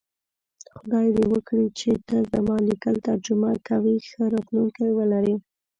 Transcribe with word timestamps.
خدای 0.77 1.07
دی 1.15 1.25
وکړی 1.33 1.67
چی 1.79 1.89
ته 2.07 2.15
زما 2.31 2.55
لیکل 2.69 2.95
ترجمه 3.07 3.51
کوی 3.67 3.95
ښه 4.09 4.21
راتلونکی 4.33 4.87
ولری 4.97 5.35